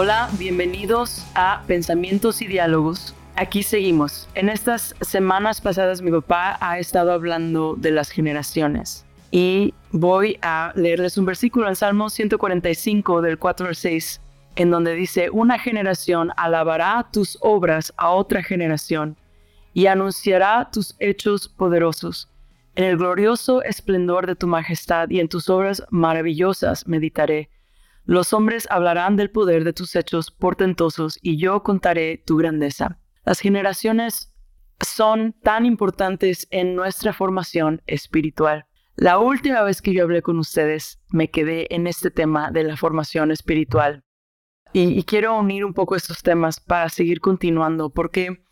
[0.00, 3.16] Hola, bienvenidos a Pensamientos y Diálogos.
[3.34, 4.28] Aquí seguimos.
[4.36, 10.72] En estas semanas pasadas mi papá ha estado hablando de las generaciones y voy a
[10.76, 14.20] leerles un versículo en Salmo 145 del 4 al 6
[14.54, 19.16] en donde dice, una generación alabará tus obras a otra generación
[19.74, 22.30] y anunciará tus hechos poderosos.
[22.76, 27.50] En el glorioso esplendor de tu majestad y en tus obras maravillosas meditaré.
[28.08, 32.98] Los hombres hablarán del poder de tus hechos portentosos y yo contaré tu grandeza.
[33.22, 34.34] Las generaciones
[34.80, 38.64] son tan importantes en nuestra formación espiritual.
[38.96, 42.78] La última vez que yo hablé con ustedes me quedé en este tema de la
[42.78, 44.04] formación espiritual.
[44.72, 48.42] Y, quiero unir un poco estos temas para seguir continuando, porque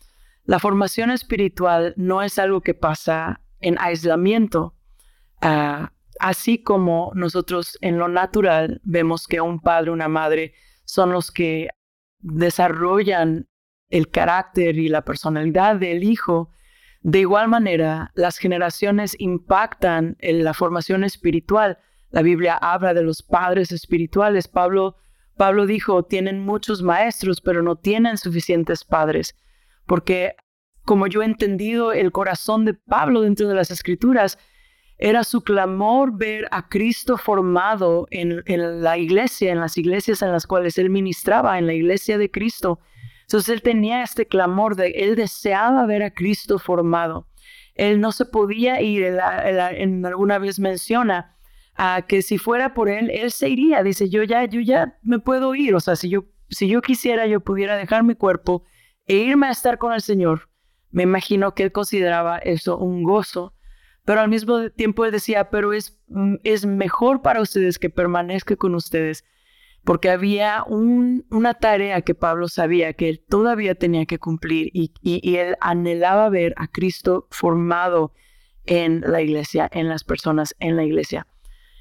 [0.43, 4.75] la formación espiritual no es algo que pasa en aislamiento.
[5.41, 10.53] Ah, Así como nosotros en lo natural vemos que un padre, una madre
[10.85, 11.69] son los que
[12.19, 13.47] desarrollan
[13.89, 16.51] el carácter y la personalidad del hijo,
[17.01, 21.77] de igual manera las generaciones impactan en la formación espiritual.
[22.09, 24.47] La Biblia habla de los padres espirituales.
[24.47, 24.97] Pablo,
[25.37, 29.35] Pablo dijo, tienen muchos maestros, pero no tienen suficientes padres,
[29.85, 30.35] porque
[30.83, 34.39] como yo he entendido el corazón de Pablo dentro de las escrituras,
[34.97, 38.43] era su clamor ver a Cristo formado en,
[38.81, 42.79] la iglesia, en las iglesias en las cuales él ministraba, en la iglesia de Cristo.
[43.21, 47.27] Entonces él tenía este clamor de, él deseaba ver a Cristo formado.
[47.75, 51.37] Él no se podía ir, en alguna vez menciona
[51.75, 53.83] a que si fuera por él, él se iría.
[53.83, 55.75] Dice, yo ya, yo ya me puedo ir.
[55.75, 58.63] O sea, si yo, si yo quisiera, yo pudiera dejar mi cuerpo
[59.05, 60.49] e irme a estar con el Señor.
[60.89, 63.53] Me imagino que él consideraba eso un gozo
[64.07, 68.55] pero al mismo tiempo él decía, pero es, mm, es mejor para ustedes que permanezca
[68.55, 69.25] con ustedes,
[69.83, 74.93] porque había una tarea que Pablo sabía que él todavía tenía que cumplir y,
[75.35, 78.13] él anhelaba ver a Cristo formado
[78.65, 81.27] en la iglesia, en las personas en la iglesia.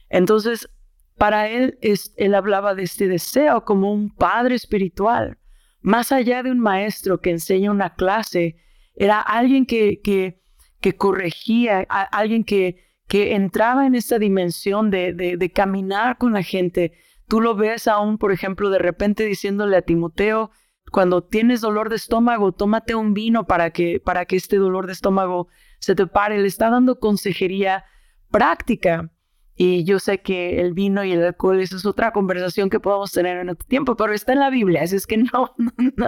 [0.09, 0.69] Entonces,
[1.17, 5.39] para él, es, él hablaba de este deseo como un padre espiritual,
[5.81, 8.56] más allá de un maestro que enseña una clase,
[8.97, 10.41] era alguien que
[10.81, 16.43] que corregía, a alguien que, que entraba en esta dimensión de, de, caminar con la
[16.43, 16.93] gente.
[17.29, 20.51] Tú lo ves aún, por ejemplo, de repente diciéndole a Timoteo,
[20.93, 24.93] cuando tienes dolor de estómago, tómate un vino para que, para que este dolor de
[24.93, 25.49] estómago
[25.81, 26.39] se te pare.
[26.39, 27.85] Le está dando consejería
[28.31, 29.11] práctica.
[29.57, 33.11] Y yo sé que el vino y el alcohol, esa es otra conversación que podemos
[33.11, 35.55] tener en otro tiempo, pero está en la Biblia, así es que no.
[35.97, 36.07] no.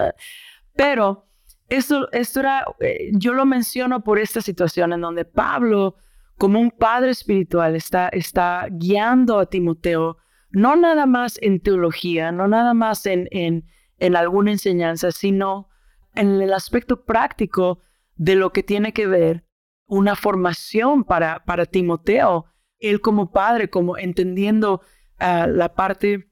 [0.75, 1.28] Pero
[1.69, 5.95] esto, esto era, eh, yo lo menciono por esta situación en donde Pablo,
[6.37, 10.17] como un padre espiritual, está, está guiando a Timoteo,
[10.51, 13.65] no nada más en teología, no nada más en, en,
[13.97, 15.69] en alguna enseñanza, sino
[16.15, 17.81] en el aspecto práctico
[18.15, 19.45] de lo que tiene que ver
[19.85, 22.45] una formación para, para Timoteo.
[22.79, 24.81] Él como padre, como entendiendo
[25.17, 26.31] ah, la parte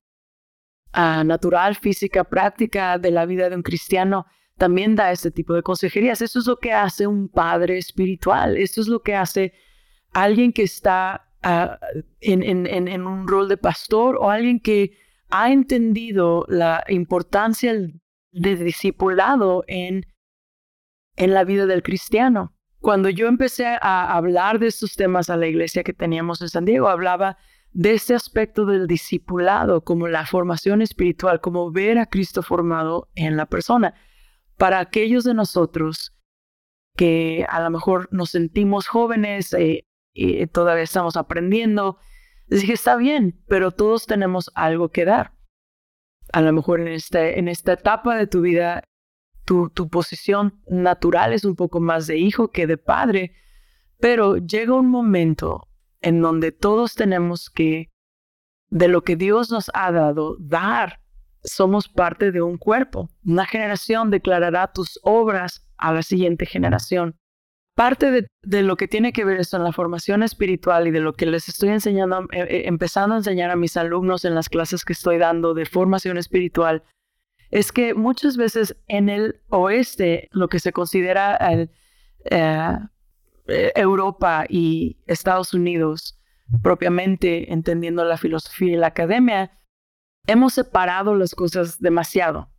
[0.94, 4.25] ah, natural, física, práctica de la vida de un cristiano,
[4.57, 6.22] también da este tipo de consejerías.
[6.22, 8.57] Eso es lo que hace un padre espiritual.
[8.57, 9.53] Esto es lo que hace
[10.13, 11.79] alguien que está ah,
[12.19, 14.97] en, un rol de pastor o alguien que
[15.29, 17.73] ha entendido la importancia
[18.31, 20.06] de discipulado en,
[21.16, 22.53] en la vida del cristiano.
[22.79, 26.66] Cuando yo empecé a hablar de estos temas a la iglesia que teníamos en San
[26.66, 27.38] Diego, hablaba
[27.74, 33.35] de este aspecto del discipulado como la formación espiritual, como ver a Cristo formado en
[33.35, 33.94] la persona
[34.57, 36.13] para aquellos de nosotros
[36.95, 41.97] que a lo mejor nos sentimos jóvenes eh, y todavía estamos aprendiendo,
[42.47, 45.34] les dije, está bien, pero todos tenemos algo que dar.
[46.34, 48.83] A lo mejor en, este, en esta etapa de tu vida,
[49.45, 53.33] tu, tu posición natural es un poco más de hijo que de padre,
[54.00, 55.68] pero llega un momento
[56.01, 57.92] en donde todos tenemos que,
[58.69, 61.01] de lo que Dios nos ha dado, dar
[61.47, 63.09] somos parte de un cuerpo.
[63.25, 67.15] Una generación declarará tus obras a la siguiente generación.
[67.75, 71.13] Parte de, lo que tiene que ver esto en la formación espiritual y de lo
[71.13, 74.83] que les estoy enseñando, eh, eh, empezando a enseñar a mis alumnos en las clases
[74.83, 76.83] que estoy dando de formación espiritual,
[77.51, 81.38] es que muchas veces en el oeste, lo que se considera
[82.31, 82.79] eh,
[83.75, 86.19] Europa y Estados Unidos,
[86.63, 89.51] propiamente entendiendo la filosofía y la academia,
[90.27, 92.50] hemos separado las cosas demasiado,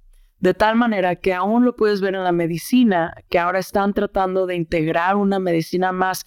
[0.40, 4.46] de tal manera que aún lo puedes ver en la medicina, que ahora están tratando
[4.46, 6.26] de integrar una medicina más,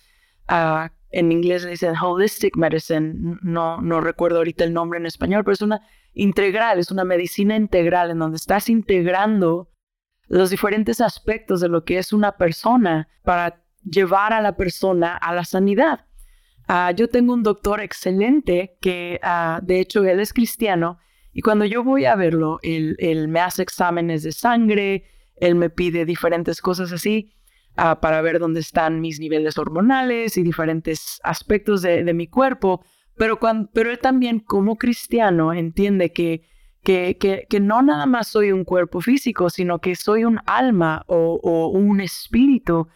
[0.49, 5.43] uh, en inglés le dicen holistic medicine, no, no recuerdo ahorita el nombre en español,
[5.43, 5.81] pero es una
[6.13, 9.69] integral, es una medicina integral en donde estás integrando
[10.27, 15.33] los diferentes aspectos de lo que es una persona para llevar a la persona a
[15.33, 16.05] la sanidad.
[16.67, 20.99] Ah, yo tengo un doctor excelente que, ah, de hecho, él es cristiano
[21.33, 25.05] y cuando yo voy a verlo, él, me hace exámenes de sangre,
[25.37, 27.33] él me pide diferentes cosas así
[27.77, 32.83] ah, para ver dónde están mis niveles hormonales y diferentes aspectos de, mi cuerpo.
[33.15, 33.39] Pero,
[33.73, 36.43] pero él también como cristiano entiende que,
[36.83, 41.69] que, que, no nada más soy un cuerpo físico, sino que soy un alma o,
[41.73, 42.87] un espíritu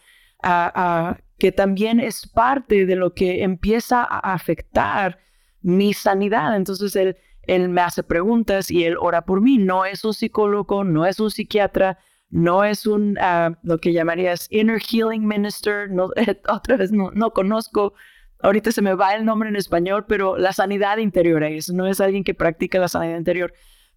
[1.38, 5.18] que también es parte de lo que empieza a afectar
[5.62, 6.54] mi sanidad.
[6.56, 9.58] Entonces él, él me hace preguntas y él ora por mí.
[9.58, 11.98] No es un psicólogo, no es un psiquiatra,
[12.30, 15.90] no es un, ah, lo que llamarías inner healing minister.
[15.90, 16.10] No,
[16.48, 17.94] otra vez no, no conozco,
[18.40, 22.00] ahorita se me va el nombre en español, pero la sanidad interior es, no es
[22.00, 23.52] alguien que practica la sanidad interior.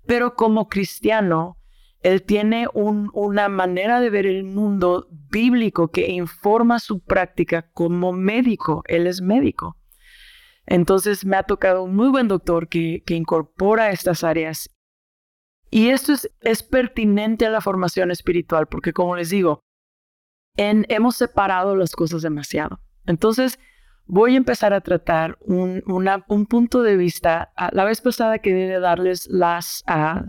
[0.06, 1.58] Pero como cristiano,
[2.02, 8.84] él tiene una manera de ver el mundo bíblico que informa su práctica como médico.
[8.88, 9.76] Él es médico.
[10.70, 14.70] Entonces me ha tocado un muy buen doctor que, incorpora estas áreas.
[15.72, 19.62] Y esto es, pertinente a la formación espiritual, porque como les digo,
[20.56, 22.82] hemos separado las cosas demasiado.
[23.08, 23.60] Entonces,
[24.06, 25.82] voy a empezar a tratar un,
[26.48, 27.52] punto de vista.
[27.72, 30.28] La vez pasada quería darles las ah,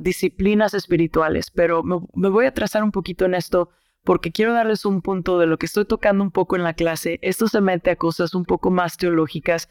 [0.00, 3.70] disciplinas espirituales, pero me, voy a trazar un poquito en esto
[4.04, 7.18] porque quiero darles un punto de lo que estoy tocando un poco en la clase.
[7.22, 9.68] Esto se mete a cosas un poco más teológicas.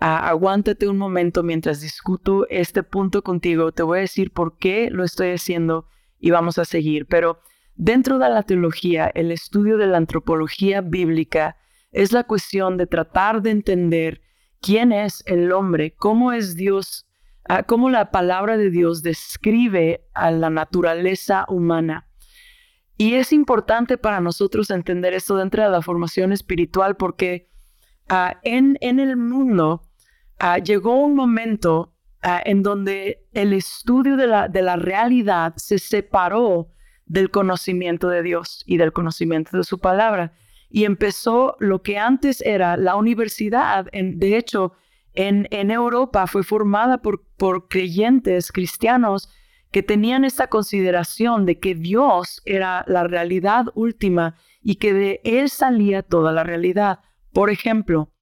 [0.00, 3.72] aguántate un momento mientras discuto este punto contigo.
[3.72, 5.86] Te voy a decir por qué lo estoy haciendo
[6.18, 7.06] y vamos a seguir.
[7.06, 7.40] Pero
[7.74, 11.56] dentro de la teología, el estudio de la antropología bíblica
[11.90, 14.20] es la cuestión de tratar de entender
[14.60, 17.08] quién es el hombre, cómo es Dios
[17.66, 22.07] cómo la palabra de Dios describe a la naturaleza humana.
[23.00, 27.48] Y es importante para nosotros entender esto dentro de la formación espiritual porque
[28.08, 29.82] ah, en, el mundo
[30.40, 36.70] ah, llegó un momento ah, en donde el estudio de la, realidad se separó
[37.06, 40.32] del conocimiento de Dios y del conocimiento de su palabra.
[40.68, 44.72] Y empezó lo que antes era la universidad, de hecho,
[45.14, 49.30] en, Europa fue formada por, por creyentes cristianos
[49.70, 55.50] que tenían esta consideración de que Dios era la realidad última y que de Él
[55.50, 57.00] salía toda la realidad.
[57.32, 58.12] Por ejemplo,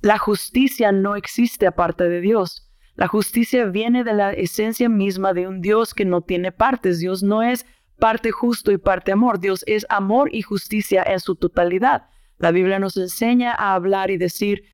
[0.00, 2.70] la justicia no existe aparte de Dios.
[2.94, 7.00] La justicia viene de la esencia misma de un Dios que no tiene partes.
[7.00, 7.66] Dios no es
[7.98, 9.40] parte justo y parte amor.
[9.40, 12.08] Dios es amor y justicia en su totalidad.
[12.38, 14.72] La Biblia nos enseña a hablar y decir,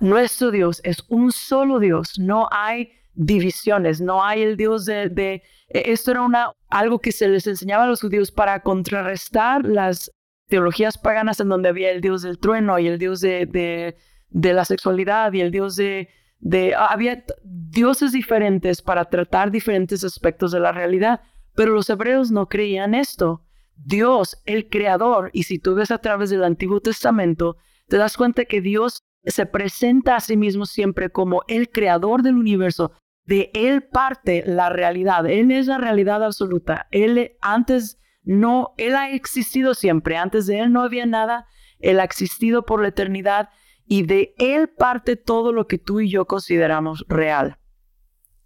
[0.00, 5.42] nuestro Dios es un solo Dios, no hay divisiones, no hay el Dios de, e,
[5.68, 10.12] esto era una, algo que se les enseñaba a los judíos para contrarrestar las
[10.48, 13.96] teologías paganas en donde había el Dios del trueno y el Dios de,
[14.30, 16.08] de, la sexualidad y el Dios de,
[16.38, 21.22] de, había dioses diferentes para tratar diferentes aspectos de la realidad,
[21.54, 23.42] pero los hebreos no creían esto.
[23.76, 27.56] Dios, el creador, y si tú ves a través del Antiguo Testamento,
[27.88, 32.36] te das cuenta que Dios se presenta a sí mismo siempre como el creador del
[32.36, 32.92] universo.
[33.26, 35.26] De él parte la realidad.
[35.26, 36.86] Él es la realidad absoluta.
[36.90, 40.16] Él antes no, él ha existido siempre.
[40.16, 41.46] Antes de él no había nada.
[41.78, 43.50] Él ha existido por la eternidad
[43.86, 47.58] y de él parte todo lo que tú y yo consideramos real.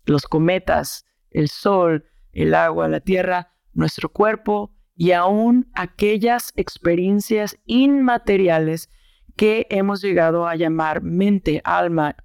[0.04, 8.90] Los cometas, el sol, el agua, la tierra, nuestro cuerpo y aún aquellas experiencias inmateriales
[9.36, 12.16] que hemos llegado a llamar mente, alma,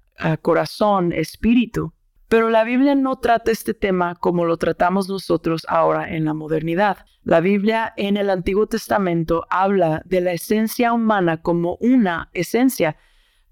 [0.42, 1.94] corazón, espíritu.
[2.28, 6.98] Pero la Biblia no trata este tema como lo tratamos nosotros ahora en la modernidad.
[7.22, 12.96] La Biblia en el Antiguo Testamento habla de la esencia humana como una esencia.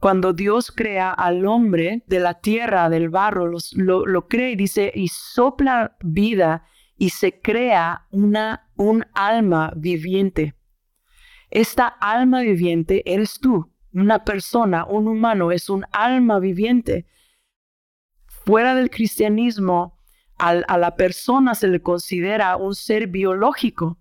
[0.00, 4.92] Cuando Dios crea al hombre de la tierra, del barro, lo, lo crea y dice,
[4.94, 6.64] y sopla vida
[6.96, 10.54] y se crea una, un alma viviente.
[11.50, 13.70] Esta alma viviente eres tú.
[13.92, 17.06] Una persona, un humano, es un alma viviente.
[18.44, 19.98] Fuera del cristianismo,
[20.38, 23.98] a la persona se le considera un ser biológico.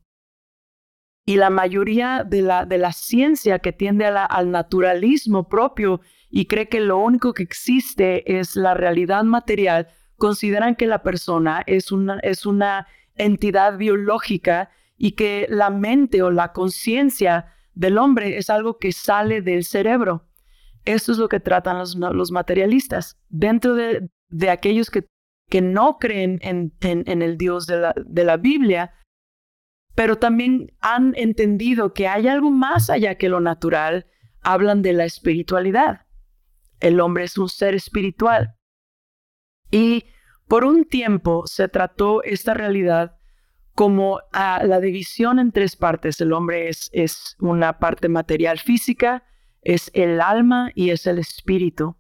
[1.25, 6.67] Y la mayoría de la, de la ciencia que tiende al naturalismo propio y cree
[6.67, 12.19] que lo único que existe es la realidad material, consideran que la persona es una,
[12.19, 18.77] es una entidad biológica y que la mente o la conciencia del hombre es algo
[18.77, 20.27] que sale del cerebro.
[20.85, 23.17] esto es lo que tratan los, materialistas.
[23.29, 24.09] Dentro de,
[24.49, 25.05] aquellos que,
[25.49, 28.93] que, no creen en, en, el Dios de la, de la Biblia,
[29.95, 34.07] pero también han entendido que hay algo más allá que lo natural,
[34.41, 36.07] hablan de la espiritualidad.
[36.79, 38.55] El hombre es un ser espiritual.
[39.71, 40.05] Y
[40.47, 43.17] por un tiempo se trató esta realidad
[43.73, 46.19] como a la división en tres partes.
[46.21, 49.23] El hombre es, es una parte material física,
[49.61, 51.97] es el alma y es el espíritu.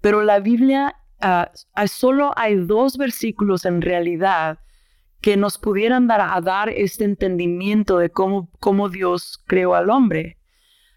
[0.00, 4.58] Pero la Biblia, uh, solo hay dos versículos en realidad
[5.20, 10.38] que nos pudieran dar a dar este entendimiento de cómo, cómo Dios creó al hombre.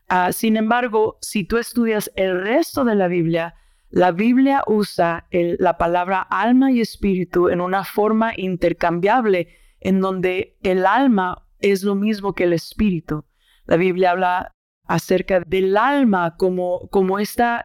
[0.07, 3.55] Ah, sin embargo, si tú estudias el resto de la Biblia,
[3.89, 9.47] la Biblia usa la palabra alma y espíritu en una forma intercambiable,
[9.79, 13.25] en donde el alma es lo mismo que el espíritu.
[13.65, 14.51] La Biblia habla
[14.85, 17.63] acerca del alma como, como esta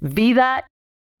[0.00, 0.66] vida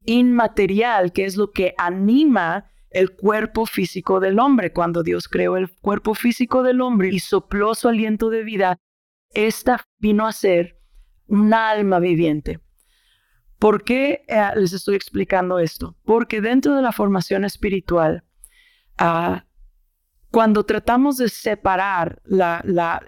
[0.04, 4.72] inmaterial, que es lo que anima el cuerpo físico del hombre.
[4.72, 8.78] Cuando Dios creó el cuerpo físico del hombre y sopló su aliento de vida,
[9.30, 10.78] esta vino a ser
[11.26, 12.60] un alma viviente.
[13.58, 15.96] ¿Por qué eh, les estoy explicando esto?
[16.04, 18.24] Porque dentro de la formación espiritual,
[18.98, 19.44] ah,
[20.30, 22.20] cuando tratamos de separar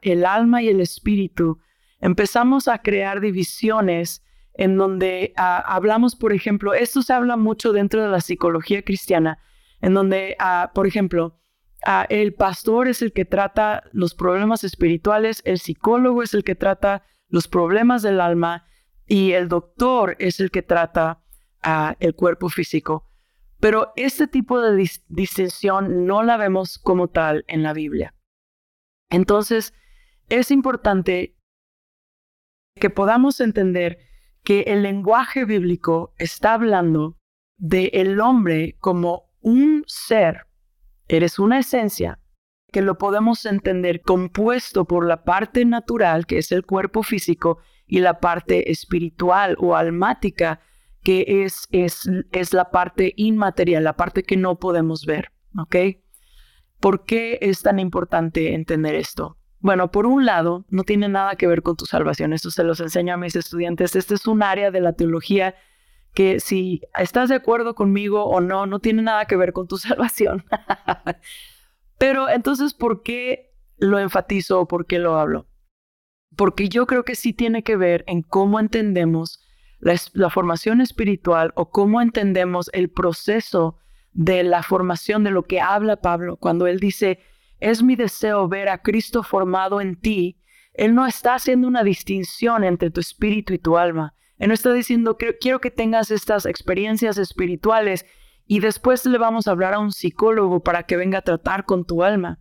[0.03, 1.59] el alma y el espíritu,
[2.01, 4.23] empezamos a crear divisiones
[4.57, 9.39] en donde ah, hablamos, por ejemplo, esto se habla mucho dentro de la psicología cristiana,
[9.81, 11.39] en donde, ah, por ejemplo,
[11.85, 16.55] ah, el pastor es el que trata los problemas espirituales, el psicólogo es el que
[16.55, 18.65] trata los problemas del alma
[19.07, 21.23] y el doctor es el que trata
[21.99, 23.11] el cuerpo físico.
[23.59, 28.15] Pero este tipo de distinción no la vemos como tal en la Biblia.
[29.11, 29.75] Entonces,
[30.29, 31.37] es importante
[32.77, 33.99] que podamos entender
[34.47, 37.19] que el lenguaje bíblico está hablando
[37.59, 40.47] de el hombre como un ser,
[41.09, 42.21] eres una esencia
[42.71, 47.99] que lo podemos entender compuesto por la parte natural, que es el cuerpo físico, y
[47.99, 50.61] la parte espiritual o almática,
[51.03, 55.33] que es, es, es la parte inmaterial, la parte que no podemos ver.
[55.59, 55.75] ¿Ok?
[56.79, 59.39] ¿Por qué es tan importante entender esto?
[59.61, 62.33] Bueno, por un lado, no tiene nada que ver con tu salvación.
[62.33, 63.97] Esto se los enseño a mis estudiantes.
[63.97, 65.55] Este es un área de la teología
[66.15, 69.77] que si estás de acuerdo conmigo o no, no tiene nada que ver con tu
[69.79, 70.45] salvación.
[71.99, 75.47] Pero entonces, ¿por qué lo enfatizo o por qué lo hablo?
[76.37, 79.47] Porque yo creo que sí tiene que ver en cómo entendemos
[79.79, 83.77] la, formación espiritual o cómo entendemos el proceso
[84.13, 87.21] de la formación de lo que habla Pablo cuando él dice,
[87.61, 90.39] es mi deseo ver a Cristo formado en ti.
[90.75, 94.15] Él no está haciendo una distinción entre tu espíritu y tu alma.
[94.39, 98.05] Él no está diciendo, quiero que tengas estas experiencias espirituales
[98.47, 101.87] y después le vamos a hablar a un psicólogo para que venga a tratar con
[101.87, 102.41] tu alma.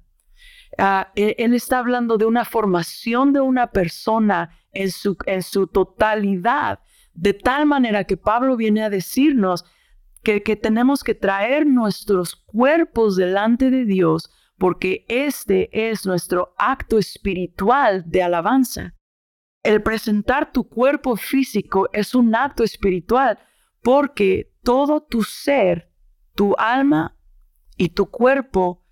[0.77, 6.79] Ah, él, está hablando de una formación de una persona en su, en su totalidad,
[7.13, 9.63] de tal manera que Pablo viene a decirnos
[10.21, 16.97] que, que tenemos que traer nuestros cuerpos delante de Dios porque este es nuestro acto
[16.97, 18.95] espiritual de alabanza
[19.65, 23.39] el presentar tu cuerpo físico es un acto espiritual
[23.81, 25.91] porque todo tu ser,
[26.35, 27.17] tu alma
[27.75, 28.85] y tu cuerpo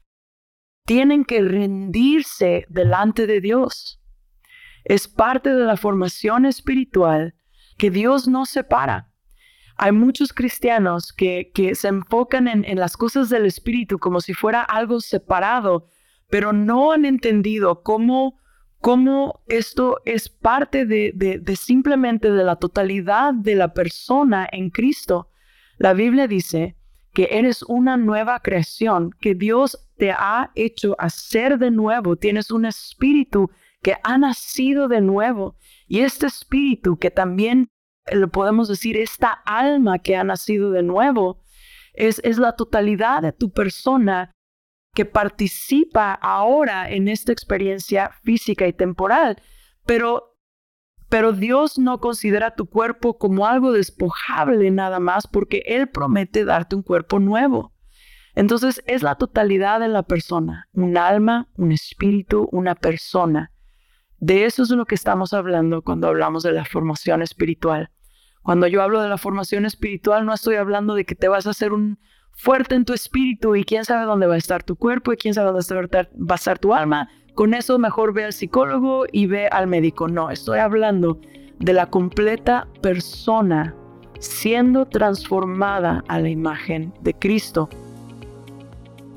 [0.85, 4.01] tienen que rendirse delante de Dios.
[4.83, 7.35] Es parte de la formación espiritual
[7.77, 9.12] que Dios no separa.
[9.75, 14.61] Hay muchos cristianos que, se enfocan en, en las cosas del espíritu como si fuera
[14.61, 15.87] algo separado,
[16.29, 18.37] pero no han entendido cómo
[18.83, 25.29] cómo esto es parte de, simplemente de la totalidad de la persona en Cristo.
[25.77, 26.75] La Biblia dice
[27.13, 32.65] que eres una nueva creación, que Dios te ha hecho hacer de nuevo, tienes un
[32.65, 33.49] espíritu
[33.81, 35.55] que ha nacido de nuevo
[35.87, 37.69] y este espíritu que también
[38.11, 41.41] lo podemos decir, esta alma que ha nacido de nuevo,
[41.93, 44.31] es, es la totalidad de tu persona
[44.93, 49.41] que participa ahora en esta experiencia física y temporal,
[49.85, 50.37] pero,
[51.09, 56.75] pero Dios no considera tu cuerpo como algo despojable nada más porque Él promete darte
[56.75, 57.73] un cuerpo nuevo.
[58.35, 63.52] Entonces es la totalidad de la persona, un alma, un espíritu, una persona.
[64.23, 67.89] De eso es lo que estamos hablando cuando hablamos de la formación espiritual.
[68.41, 71.49] Cuando yo hablo de la formación espiritual, no estoy hablando de que te vas a
[71.49, 71.99] hacer un,
[72.31, 75.33] fuerte en tu espíritu y quién sabe dónde va a estar tu cuerpo y quién
[75.33, 77.09] sabe dónde va a estar tu alma.
[77.35, 80.07] Con eso mejor ve al psicólogo y ve al médico.
[80.07, 81.19] No, estoy hablando
[81.59, 83.75] de la completa persona
[84.19, 87.67] siendo transformada a la imagen de Cristo.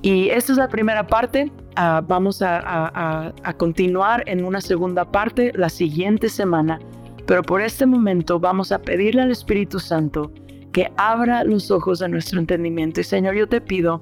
[0.03, 1.53] Y esta es la primera parte.
[1.79, 6.81] Ah, vamos a, continuar en una segunda parte la siguiente semana.
[7.27, 10.33] Pero por este momento vamos a pedirle al Espíritu Santo
[10.73, 13.01] que abra los ojos de nuestro entendimiento.
[13.01, 14.01] Y Señor, yo te pido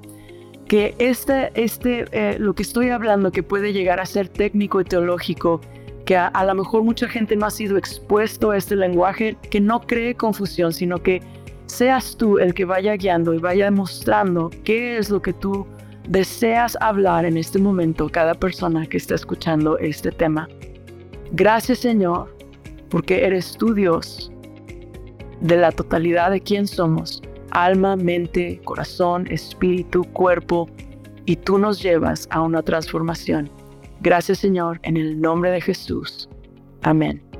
[0.68, 4.84] que este, este, eh, lo que estoy hablando, que puede llegar a ser técnico y
[4.84, 5.60] teológico,
[6.04, 9.60] que a, a, lo mejor mucha gente no ha sido expuesto a este lenguaje, que
[9.60, 11.22] no cree confusión, sino que
[11.66, 15.66] seas tú el que vaya guiando y vaya mostrando qué es lo que tú
[16.08, 20.48] deseas hablar en este momento cada persona que está escuchando este tema.
[21.32, 22.34] Gracias Señor,
[22.90, 24.30] porque eres tú Dios
[25.40, 30.68] de la totalidad de quién somos, alma, mente, corazón, espíritu, cuerpo,
[31.26, 33.50] y tú nos llevas a una transformación.
[34.00, 36.28] Gracias Señor, en el nombre de Jesús.
[36.82, 37.33] Amén.